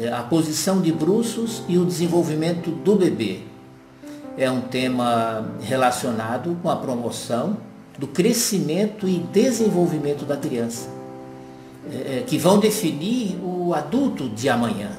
[0.00, 3.40] É a posição de bruços e o desenvolvimento do bebê.
[4.36, 7.56] É um tema relacionado com a promoção
[7.98, 10.88] do crescimento e desenvolvimento da criança,
[11.90, 14.90] é, é, que vão definir o adulto de amanhã.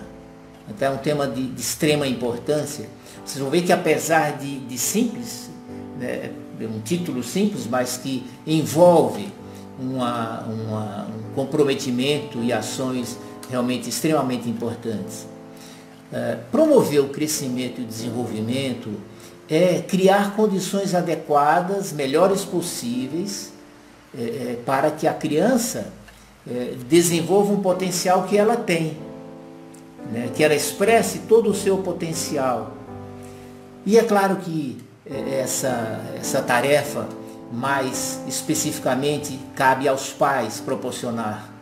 [0.69, 2.89] Então é um tema de, de extrema importância.
[3.25, 5.49] Vocês vão ver que apesar de, de simples,
[5.99, 6.31] né,
[6.61, 9.31] um título simples, mas que envolve
[9.79, 13.17] uma, uma, um comprometimento e ações
[13.49, 15.27] realmente extremamente importantes.
[16.11, 18.89] É, promover o crescimento e o desenvolvimento
[19.49, 23.51] é criar condições adequadas, melhores possíveis,
[24.17, 25.91] é, é, para que a criança
[26.49, 28.97] é, desenvolva um potencial que ela tem,
[30.11, 30.29] né?
[30.33, 32.73] que ela expresse todo o seu potencial.
[33.85, 37.07] E é claro que é, essa, essa tarefa
[37.51, 41.56] mais especificamente cabe aos pais proporcionar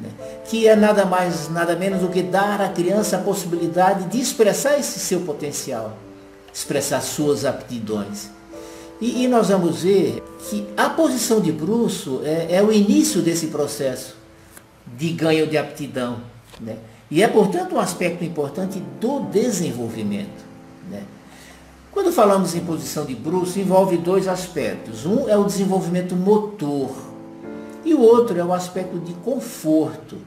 [0.00, 0.08] né?
[0.48, 4.78] que é nada mais, nada menos do que dar à criança a possibilidade de expressar
[4.78, 5.96] esse seu potencial,
[6.52, 8.30] expressar suas aptidões.
[9.00, 13.48] E, e nós vamos ver que a posição de bruxo é, é, o início desse
[13.48, 14.16] processo
[14.86, 16.18] de ganho de aptidão.
[16.60, 16.76] Né?
[17.10, 20.44] E é, portanto, um aspecto importante do desenvolvimento.
[20.90, 21.02] Né?
[21.92, 25.06] Quando falamos em posição de bruxo, envolve dois aspectos.
[25.06, 26.90] Um é o desenvolvimento motor
[27.94, 30.18] e o outro é o aspecto de conforto.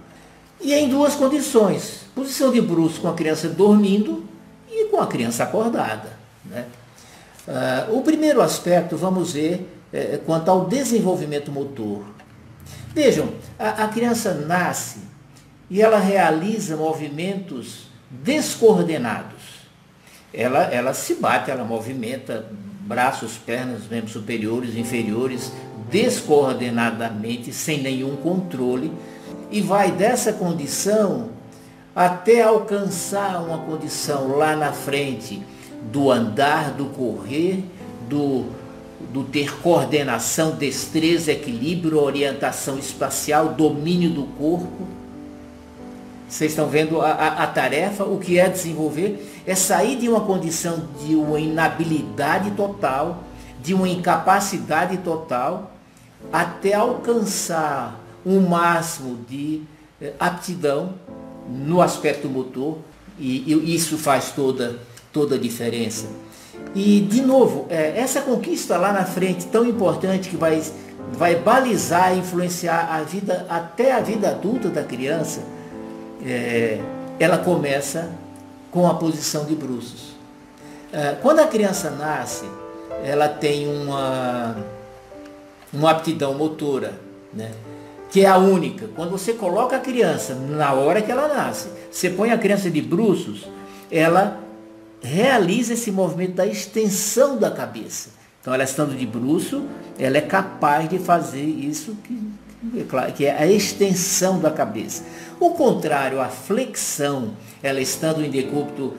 [0.61, 2.05] E é em duas condições.
[2.15, 4.25] Posição de bruxo com a criança dormindo
[4.71, 6.17] e com a criança acordada.
[6.45, 6.65] Né?
[7.47, 12.03] Uh, o primeiro aspecto, vamos ver, é, é, quanto ao desenvolvimento motor.
[12.93, 14.99] Vejam, a, a criança nasce
[15.69, 19.57] e ela realiza movimentos descoordenados.
[20.33, 22.49] Ela, ela se bate, ela movimenta
[22.87, 25.51] braços, pernas, membros superiores, inferiores,
[25.91, 28.91] descoordenadamente, sem nenhum controle,
[29.51, 31.29] e vai dessa condição
[31.93, 35.41] até alcançar uma condição lá na frente
[35.91, 37.63] do andar, do correr,
[38.07, 38.45] do,
[39.11, 44.96] do ter coordenação, destreza, equilíbrio, orientação espacial, domínio do corpo.
[46.27, 50.21] Vocês estão vendo a, a, a, tarefa, o que é desenvolver, é sair de uma
[50.21, 53.23] condição de uma inabilidade total,
[53.63, 55.71] de uma incapacidade total,
[56.31, 59.61] até alcançar um máximo de
[60.01, 60.95] eh, aptidão
[61.49, 62.79] no aspecto motor,
[63.17, 64.79] e, e, isso faz toda,
[65.13, 66.07] toda a diferença.
[66.75, 70.61] E, de novo, é, essa conquista lá na frente, tão importante, que vai,
[71.13, 75.41] vai balizar, influenciar a vida, até a vida adulta da criança,
[76.25, 76.79] é,
[77.19, 78.11] ela começa
[78.71, 80.15] com a posição de bruços.
[80.91, 82.45] É, quando a criança nasce,
[83.03, 84.55] ela tem uma
[85.73, 86.93] uma aptidão motora,
[87.33, 87.51] né?
[88.09, 88.87] que é a única.
[88.95, 92.81] Quando você coloca a criança na hora que ela nasce, você põe a criança de
[92.81, 93.47] bruços,
[93.91, 94.39] ela
[95.01, 98.09] realiza esse movimento da extensão da cabeça.
[98.41, 99.65] Então, ela estando de bruço,
[99.99, 102.17] ela é capaz de fazer isso que,
[103.15, 105.03] que é a extensão da cabeça.
[105.39, 107.31] O contrário, a flexão,
[107.61, 108.95] ela estando em decúbito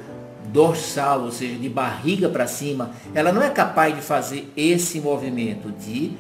[0.53, 5.71] dorsal, ou seja, de barriga para cima, ela não é capaz de fazer esse movimento
[5.73, 6.13] de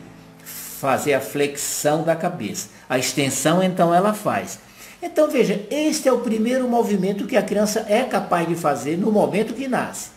[0.44, 2.68] fazer a flexão da cabeça.
[2.88, 4.58] A extensão, então, ela faz.
[5.02, 9.12] Então, veja, este é o primeiro movimento que a criança é capaz de fazer no
[9.12, 10.10] momento que nasce.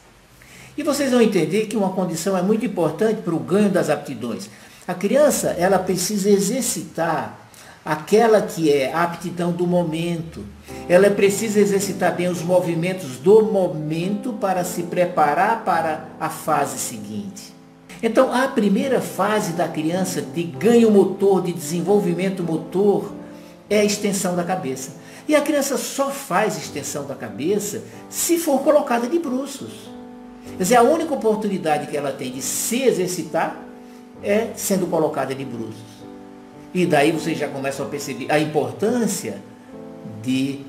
[0.77, 4.49] E vocês vão entender que uma condição é muito importante para o ganho das aptidões.
[4.91, 7.39] A criança, ela precisa exercitar
[7.85, 10.43] aquela que é a aptidão do momento.
[10.89, 17.53] Ela precisa exercitar bem os movimentos do momento para se preparar para a fase seguinte.
[18.03, 23.13] Então, a primeira fase da criança de ganho motor, de desenvolvimento motor,
[23.69, 24.91] é a extensão da cabeça.
[25.25, 29.71] E a criança só faz extensão da cabeça se for colocada de bruços.
[30.57, 33.70] Quer dizer, a única oportunidade que ela tem de se exercitar
[34.23, 36.01] é sendo colocada de bruços.
[36.73, 39.37] E daí vocês já começam a perceber a importância
[40.21, 40.61] de,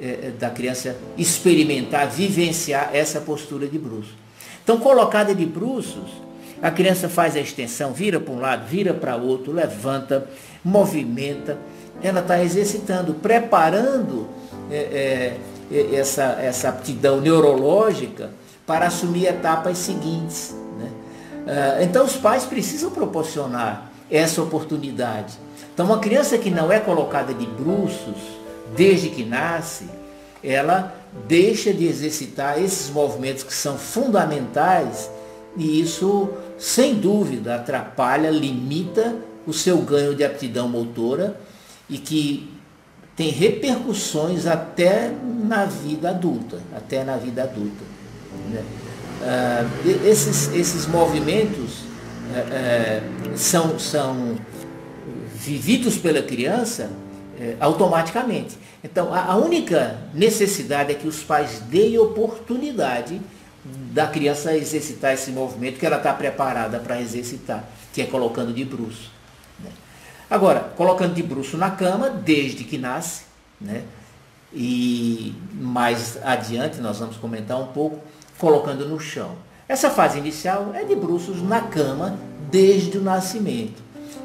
[0.00, 4.14] eh, da criança experimentar, vivenciar essa postura de bruços.
[4.62, 6.10] Então, colocada de bruços,
[6.62, 10.28] a criança faz a extensão, vira para um lado, vira para outro, levanta,
[10.64, 11.58] movimenta.
[12.02, 14.28] Ela está exercitando, preparando
[14.70, 15.36] é,
[15.92, 18.30] essa, essa aptidão neurológica
[18.66, 20.54] para assumir etapas seguintes.
[21.48, 25.34] Ah, então os pais precisam proporcionar essa oportunidade.
[25.72, 28.16] Então uma criança que não é colocada de bruços
[28.76, 29.88] desde que nasce,
[30.44, 30.94] ela
[31.26, 35.10] deixa de exercitar esses movimentos que são fundamentais
[35.56, 36.28] e isso
[36.58, 39.16] sem dúvida, atrapalha, limita
[39.46, 41.40] o seu ganho de aptidão motora
[41.88, 42.52] e que
[43.16, 45.10] tem repercussões até
[45.42, 47.84] na vida adulta, até na vida adulta.
[48.50, 48.62] Né?
[49.22, 49.64] Ah,
[50.04, 51.80] esses, esses movimentos
[52.34, 53.02] é,
[53.36, 54.36] são, são
[55.34, 56.90] vividos pela criança
[57.40, 58.56] é, automaticamente.
[58.82, 63.20] Então, a, a única necessidade é que os pais deem oportunidade
[63.92, 68.64] da criança exercitar esse movimento que ela está preparada para exercitar, que é colocando de
[68.64, 69.10] bruxo.
[69.58, 69.70] Né?
[70.30, 73.24] Agora, colocando de bruxo na cama, desde que nasce,
[73.60, 73.82] né?
[74.52, 78.00] e mais adiante nós vamos comentar um pouco,
[78.38, 79.32] colocando no chão.
[79.68, 82.18] Essa fase inicial é de bruços na cama
[82.50, 83.82] desde o nascimento.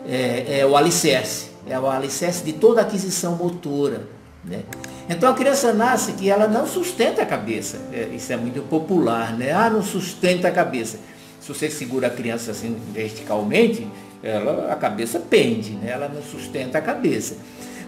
[0.07, 4.07] É, é o alicerce, é o alicerce de toda aquisição motora.
[4.44, 4.63] Né?
[5.10, 7.80] Então a criança nasce que ela não sustenta a cabeça.
[7.92, 9.51] É, isso é muito popular, né?
[9.51, 11.00] Ah, não sustenta a cabeça.
[11.39, 13.86] Se você segura a criança assim verticalmente,
[14.21, 15.92] ela, a cabeça pende, né?
[15.92, 17.36] ela não sustenta a cabeça.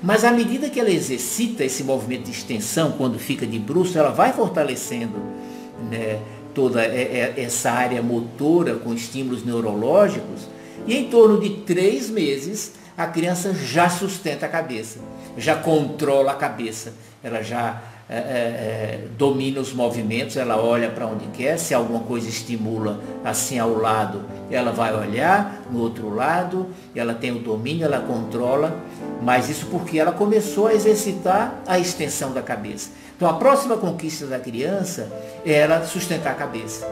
[0.03, 4.11] Mas à medida que ela exercita esse movimento de extensão, quando fica de bruxo, ela
[4.11, 5.13] vai fortalecendo
[5.89, 6.19] né,
[6.53, 10.47] toda essa área motora com estímulos neurológicos,
[10.87, 14.99] e em torno de três meses a criança já sustenta a cabeça,
[15.37, 21.07] já controla a cabeça, ela já é, é, é domina os movimentos, ela olha para
[21.07, 26.67] onde quer, se alguma coisa estimula assim ao lado, ela vai olhar no outro lado,
[26.95, 28.79] ela tem o domínio, ela controla,
[29.21, 32.91] mas isso porque ela começou a exercitar a extensão da cabeça.
[33.15, 35.09] Então a próxima conquista da criança
[35.45, 36.85] é ela sustentar a cabeça,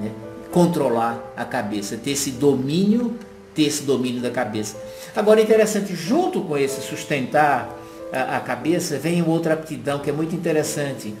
[0.00, 0.10] né?
[0.50, 3.16] controlar a cabeça, ter esse domínio,
[3.54, 4.76] ter esse domínio da cabeça.
[5.14, 7.68] Agora é interessante, junto com esse sustentar
[8.12, 11.14] a, a cabeça, vem outra aptidão que é muito interessante.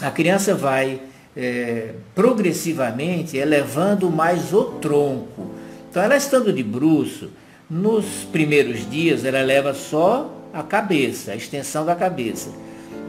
[0.00, 1.00] A criança vai
[1.36, 5.50] é, progressivamente elevando mais o tronco.
[5.90, 7.30] Então ela estando de bruço,
[7.70, 12.50] nos primeiros dias ela eleva só a cabeça, a extensão da cabeça.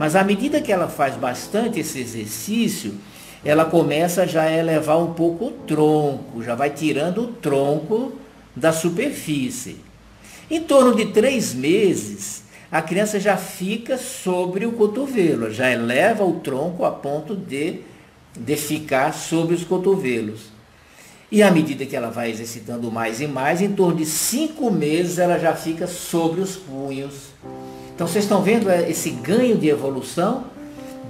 [0.04, 2.96] Mas à medida que ela faz bastante esse exercício,
[3.42, 8.12] ela começa já a elevar um pouco o tronco, já vai tirando o tronco
[8.54, 9.78] da superfície.
[10.52, 16.42] Em torno de três meses, a criança já fica sobre o cotovelo, já eleva o
[16.42, 17.80] tronco a ponto de,
[18.38, 20.52] de ficar sobre os cotovelos.
[21.32, 25.18] E à medida que ela vai exercitando mais e mais, em torno de cinco meses
[25.18, 27.32] ela já fica sobre os punhos
[27.94, 30.45] então vocês estão vendo é, esse ganho de evolução,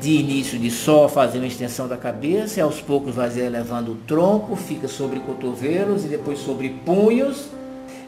[0.02, 3.96] de início de só fazer uma extensão da cabeça, e aos poucos vai elevando o
[3.96, 7.48] tronco, fica sobre cotovelos e depois sobre punhos,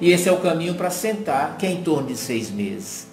[0.02, 3.08] e esse é o caminho para sentar, que é em torno de seis meses.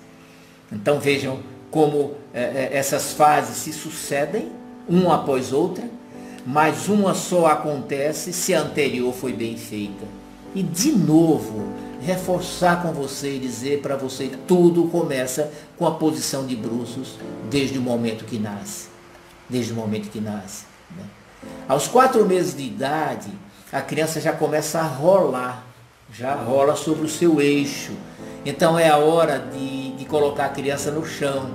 [0.73, 1.39] Então vejam
[1.71, 4.51] como é, é, essas fases se sucedem,
[4.89, 5.85] uma após outra,
[6.45, 10.22] mas uma só acontece se a anterior foi bem feita.
[10.55, 11.73] E de novo,
[12.03, 17.17] reforçar com você e dizer para você que tudo começa com a posição de bruços
[17.49, 18.89] desde o momento que nasce.
[19.49, 20.65] Desde o momento que nasce.
[20.97, 21.05] Né?
[21.69, 23.31] Aos quatro meses de idade,
[23.73, 25.65] a criança já começa a rolar,
[26.13, 27.93] já rola sobre o seu eixo.
[28.45, 31.51] Então é a hora de, de colocar a criança no chão,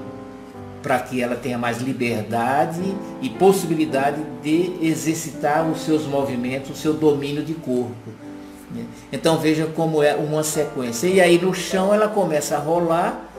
[0.81, 2.81] para que ela tenha mais liberdade
[3.21, 8.26] e possibilidade de exercitar os seus movimentos, o seu domínio de corpo.
[8.71, 8.85] Né?
[9.11, 11.07] Então veja como é uma sequência.
[11.07, 13.29] E aí no chão ela começa a rolar,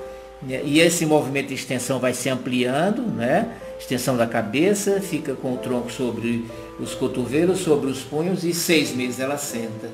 [0.42, 0.62] né?
[0.64, 3.48] e esse movimento de extensão vai se ampliando, né?
[3.78, 6.46] extensão da cabeça, fica com o tronco sobre
[6.80, 9.88] os cotovelos, sobre os punhos, e seis meses ela senta.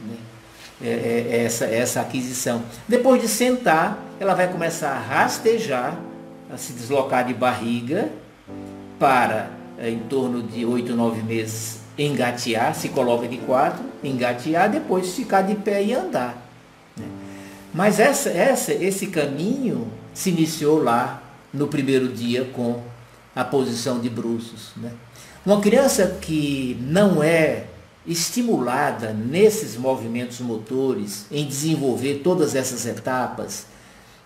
[0.00, 0.16] Né?
[0.84, 2.62] É, é, é essa, essa aquisição.
[2.86, 5.98] Depois de sentar, ela vai começar a rastejar,
[6.52, 8.10] a se deslocar de barriga
[8.98, 15.14] para é, em torno de oito, nove meses engatear, se coloca de quatro, engatear, depois
[15.14, 16.48] ficar de pé e andar.
[16.96, 17.06] Né?
[17.72, 22.82] Mas essa, essa, esse caminho se iniciou lá no primeiro dia com
[23.34, 24.72] a posição de bruços.
[24.76, 24.92] Né?
[25.44, 27.66] Uma criança que não é
[28.06, 33.66] estimulada nesses movimentos motores, em desenvolver todas essas etapas,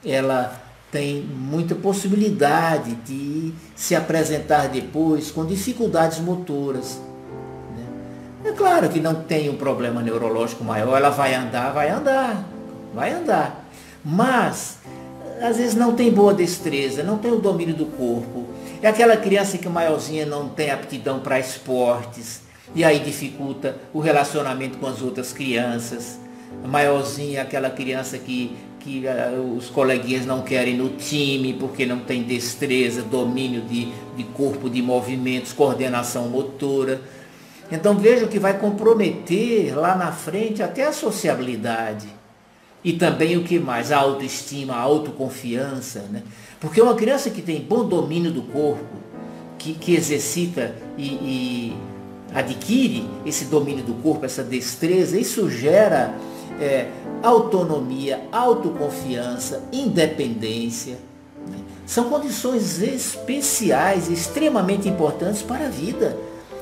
[0.05, 7.01] ela tem muita possibilidade de se apresentar depois com dificuldades motoras.
[8.47, 12.45] É claro que não tem um problema neurológico maior, ela vai andar, vai andar,
[12.95, 13.67] vai andar.
[14.05, 14.79] Mas,
[15.43, 18.47] às vezes não tem boa destreza, não tem o domínio do corpo.
[18.81, 22.41] É aquela criança que maiorzinha não tem aptidão para esportes,
[22.73, 26.17] e aí dificulta o relacionamento com as outras crianças.
[26.65, 31.99] Maiorzinha é aquela criança que, que uh, os coleguinhas não querem no time porque não
[31.99, 37.01] tem destreza, domínio de, de corpo, de movimentos, coordenação motora.
[37.71, 42.09] Então veja que vai comprometer lá na frente até a sociabilidade.
[42.85, 43.91] E também o que mais?
[43.91, 46.05] A autoestima, a autoconfiança.
[46.11, 46.23] Né?
[46.61, 48.97] Porque uma criança que tem bom domínio do corpo,
[49.59, 51.77] que, que exercita e, e
[52.33, 56.15] adquire esse domínio do corpo, essa destreza, isso gera
[56.61, 56.89] é,
[57.23, 60.99] autonomia, autoconfiança, independência.
[61.49, 61.59] Né?
[61.87, 66.17] São condições especiais, extremamente importantes para a vida.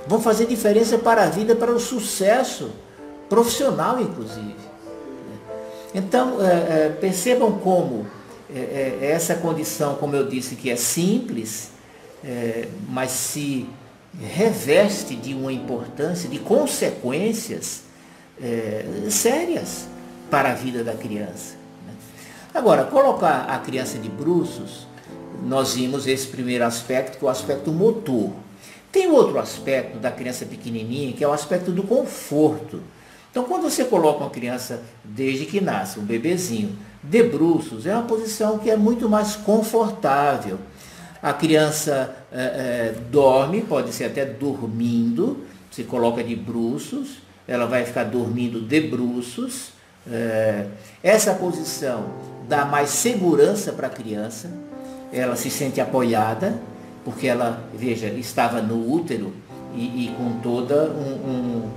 [0.06, 2.70] Vão fazer diferença para a vida, para o sucesso
[3.28, 4.54] profissional, inclusive.
[5.94, 8.06] Então, é, é, percebam como
[8.54, 11.70] é, é, essa condição, como eu disse, que é simples,
[12.24, 13.66] é, mas se
[14.20, 17.82] reveste de uma importância, de consequências
[18.40, 19.86] é, sérias
[20.30, 21.54] para a vida da criança.
[21.86, 21.92] Né?
[22.52, 24.86] Agora, colocar a criança de bruços,
[25.42, 28.30] nós vimos esse primeiro aspecto, que é o aspecto motor.
[28.94, 32.80] Tem outro aspecto da criança pequenininha, que é o aspecto do conforto.
[33.28, 38.04] Então, quando você coloca uma criança desde que nasce, um bebezinho, de bruços, é uma
[38.04, 40.60] posição que é muito mais confortável.
[41.20, 47.16] A criança é, é, dorme, pode ser até dormindo, se coloca de bruços,
[47.48, 49.70] ela vai ficar dormindo de bruços.
[50.08, 50.66] É,
[51.02, 52.10] essa posição
[52.48, 54.48] dá mais segurança para a criança,
[55.12, 56.62] ela se sente apoiada,
[57.04, 59.32] porque ela, veja, estava no útero
[59.74, 61.68] e, e com toda um,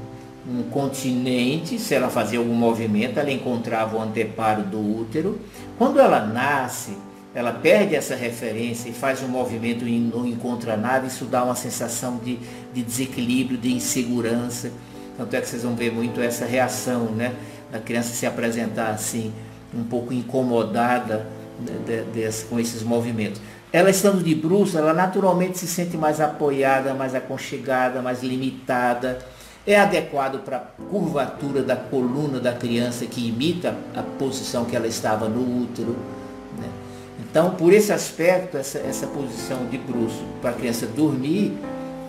[0.49, 5.39] um, um, continente, se ela fazia algum movimento, ela encontrava o anteparo do útero.
[5.77, 6.91] Quando ela nasce,
[7.35, 11.55] ela perde essa referência e faz um movimento e não encontra nada, isso dá uma
[11.55, 12.39] sensação de,
[12.73, 14.71] de desequilíbrio, de insegurança.
[15.17, 17.33] Tanto é que vocês vão ver muito essa reação, né?
[17.71, 19.33] Da criança se apresentar assim,
[19.75, 21.27] um pouco incomodada
[21.59, 23.41] né, de, de, com esses movimentos.
[23.77, 29.19] Ela estando de bruxo, ela naturalmente se sente mais apoiada, mais aconchegada, mais limitada.
[29.67, 34.87] É adequado para a curvatura da coluna da criança que imita a posição que ela
[34.87, 35.95] estava no útero.
[36.57, 36.67] Né?
[37.19, 41.55] Então, por esse aspecto, essa, essa posição de bruxo para a criança dormir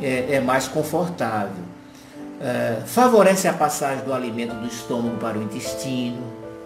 [0.01, 1.69] é, é mais confortável
[2.41, 6.23] é, favorece a passagem do alimento do estômago para o intestino.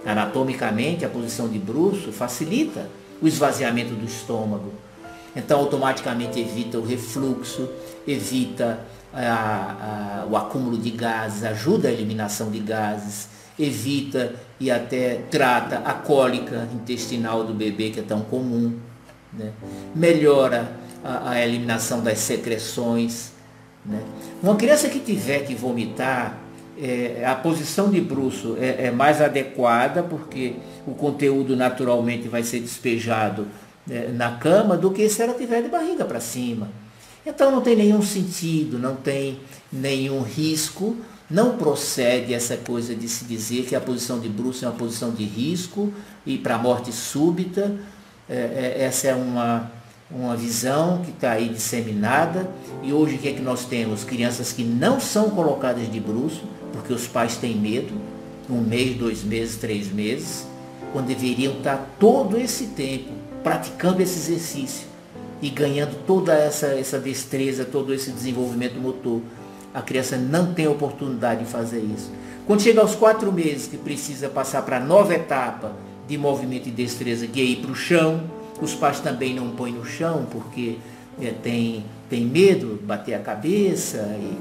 [0.07, 2.89] Anatomicamente, a posição de bruxo facilita
[3.21, 4.73] o esvaziamento do estômago.
[5.35, 7.69] Então, automaticamente evita o refluxo,
[8.07, 8.81] evita
[9.13, 15.79] a, a, o acúmulo de gases, ajuda a eliminação de gases, evita e até trata
[15.85, 18.79] a cólica intestinal do bebê, que é tão comum.
[19.33, 19.53] Né?
[19.95, 20.73] Melhora
[21.03, 23.33] a, a eliminação das secreções,
[23.85, 24.01] né?
[24.43, 26.39] Uma criança que tiver que vomitar,
[26.81, 30.55] é, a posição de bruxo é, é, mais adequada, porque
[30.87, 33.47] o conteúdo naturalmente vai ser despejado
[34.15, 36.69] na cama, do que se ela tiver de barriga para cima.
[37.25, 39.41] Então não tem nenhum sentido, não tem
[39.73, 40.97] nenhum risco,
[41.31, 45.11] não procede essa coisa de se dizer que a posição de bruxo é uma posição
[45.13, 45.93] de risco
[46.27, 47.75] e para morte súbita.
[48.29, 49.71] É, é, essa é uma
[50.15, 52.49] uma visão que está aí disseminada.
[52.83, 54.05] E hoje o que é que nós temos?
[54.05, 57.95] Crianças que não são colocadas de bruxo, porque os pais têm medo,
[58.51, 60.47] um mês, dois meses, três meses,
[60.93, 63.11] quando deveriam estar todo esse tempo
[63.43, 64.87] praticando esse exercício
[65.41, 69.21] e ganhando toda essa, essa destreza, todo esse desenvolvimento motor.
[69.75, 72.11] A criança não tem oportunidade de fazer isso.
[72.47, 75.73] Quando chega aos quatro meses, que precisa passar para a nova etapa
[76.07, 78.23] de movimento e destreza, que é ir para o chão,
[78.61, 80.77] os pais também não põem no chão porque
[81.21, 83.99] é, tem, tem medo de bater a cabeça.
[84.21, 84.39] E,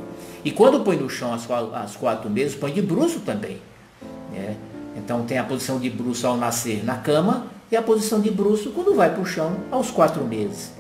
[0.50, 3.58] e quando põe no chão às quatro meses, põe de bruxo também.
[4.31, 4.55] Né?
[4.98, 8.72] Então tem a posição de bruxo ao nascer na cama e a posição de bruxo
[8.72, 10.72] quando vai para o chão aos quatro meses.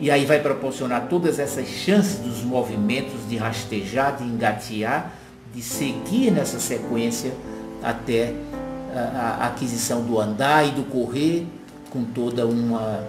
[0.00, 5.12] E aí vai proporcionar todas essas chances dos movimentos de rastejar, de engatear,
[5.54, 7.32] de seguir nessa sequência
[7.82, 8.34] até
[8.94, 11.46] a, a aquisição do andar e do correr
[11.90, 13.04] com toda uma,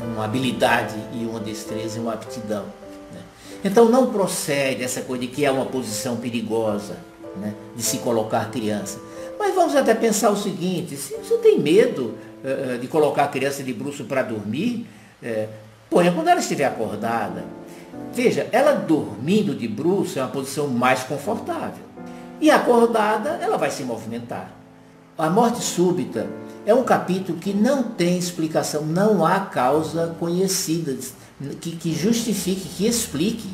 [0.00, 2.64] uma habilidade e uma destreza e uma aptidão.
[3.12, 3.20] Né?
[3.64, 6.96] Então não procede essa coisa de que é uma posição perigosa
[7.36, 7.54] né?
[7.76, 8.98] de se colocar criança.
[9.38, 13.62] Mas vamos até pensar o seguinte, se você tem medo uh, de colocar a criança
[13.62, 14.86] de bruxo para dormir,
[15.22, 15.48] uh,
[15.88, 17.44] ponha quando ela estiver acordada.
[18.12, 21.84] Veja, ela dormindo de bruxo é uma posição mais confortável.
[22.40, 24.52] E acordada, ela vai se movimentar.
[25.16, 26.28] A morte súbita
[26.64, 30.96] é um capítulo que não tem explicação, não há causa conhecida
[31.60, 33.48] que, que justifique, que explique.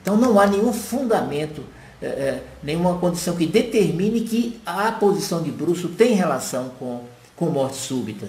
[0.00, 1.62] Então não há nenhum fundamento,
[2.00, 7.02] é, é, nenhuma condição que determine que a posição de bruxo tem relação com,
[7.34, 8.28] com morte súbita.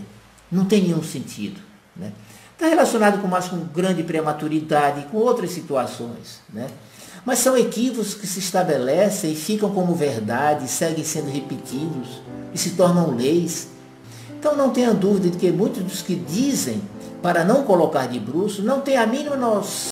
[0.51, 1.61] Não tem nenhum sentido.
[1.95, 2.11] Né?
[2.53, 6.41] Está relacionado com mais com grande prematuridade, com outras situações.
[6.51, 6.67] Né?
[7.23, 12.21] Mas são equívocos que se estabelecem e ficam como verdade, seguem sendo repetidos
[12.53, 13.69] e se tornam leis.
[14.39, 16.81] Então não tenha dúvida de que muitos dos que dizem
[17.21, 19.35] para não colocar de bruxo não têm a mínima